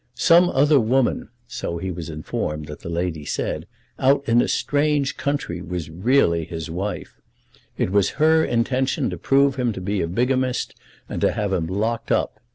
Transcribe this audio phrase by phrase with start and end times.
[0.15, 3.67] Some other woman, so he was informed that the lady said,
[3.99, 7.21] out in a strange country was really his wife.
[7.77, 10.73] It was her intention to prove him to be a bigamist,
[11.07, 12.39] and to have him locked up.